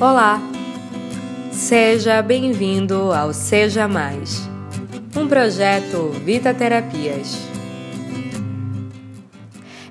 [0.00, 0.40] Olá!
[1.52, 4.48] Seja bem-vindo ao Seja Mais,
[5.14, 7.36] um projeto Vita Terapias.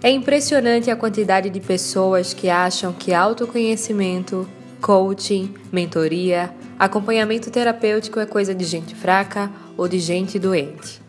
[0.02, 4.50] É impressionante a quantidade de pessoas que acham que autoconhecimento,
[4.82, 11.00] coaching, mentoria, acompanhamento terapêutico é coisa de gente fraca ou de gente doente.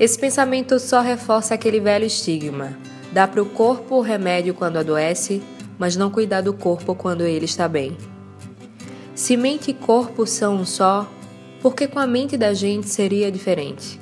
[0.00, 2.74] Esse pensamento só reforça aquele velho estigma:
[3.12, 5.42] dá para o corpo o remédio quando adoece
[5.78, 7.96] mas não cuidar do corpo quando ele está bem.
[9.14, 11.08] Se mente e corpo são um só,
[11.60, 13.98] por que com a mente da gente seria diferente?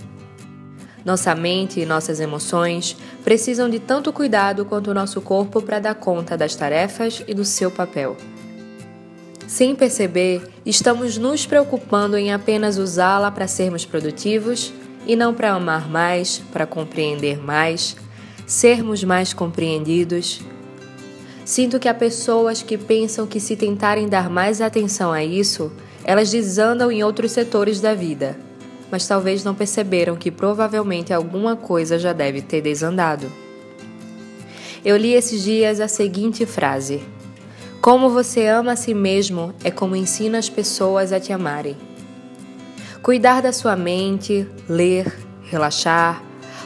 [1.05, 5.95] Nossa mente e nossas emoções precisam de tanto cuidado quanto o nosso corpo para dar
[5.95, 8.17] conta das tarefas e do seu papel.
[9.47, 14.73] Sem perceber, estamos nos preocupando em apenas usá-la para sermos produtivos
[15.07, 17.97] e não para amar mais, para compreender mais,
[18.45, 20.41] sermos mais compreendidos,
[21.47, 25.71] Sinto que há pessoas que pensam que se tentarem dar mais atenção a isso,
[26.03, 28.37] elas desandam em outros setores da vida,
[28.91, 33.31] mas talvez não perceberam que provavelmente alguma coisa já deve ter desandado.
[34.85, 37.01] Eu li esses dias a seguinte frase:
[37.81, 41.77] Como você ama a si mesmo é como ensina as pessoas a te amarem.
[43.01, 46.21] Cuidar da sua mente, ler, relaxar,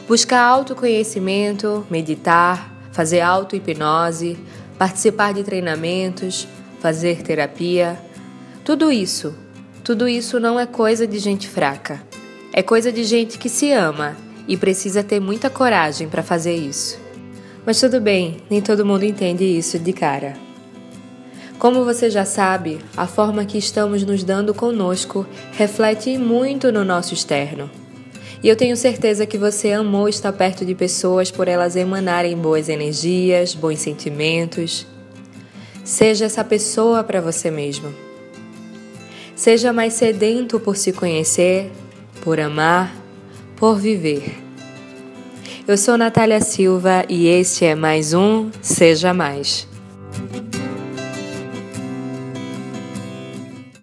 [0.07, 4.37] buscar autoconhecimento, meditar, fazer auto-hipnose,
[4.81, 6.47] participar de treinamentos,
[6.79, 8.01] fazer terapia.
[8.65, 9.35] Tudo isso,
[9.83, 12.01] tudo isso não é coisa de gente fraca.
[12.51, 16.99] É coisa de gente que se ama e precisa ter muita coragem para fazer isso.
[17.63, 20.33] Mas tudo bem, nem todo mundo entende isso de cara.
[21.59, 27.13] Como você já sabe, a forma que estamos nos dando conosco reflete muito no nosso
[27.13, 27.69] externo.
[28.43, 32.69] E eu tenho certeza que você amou estar perto de pessoas por elas emanarem boas
[32.69, 34.87] energias, bons sentimentos.
[35.83, 37.93] Seja essa pessoa para você mesmo.
[39.35, 41.71] Seja mais sedento por se conhecer,
[42.21, 42.95] por amar,
[43.55, 44.41] por viver.
[45.67, 49.67] Eu sou Natália Silva e este é mais um Seja Mais.